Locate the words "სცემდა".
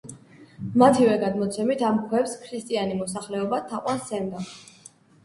4.07-4.43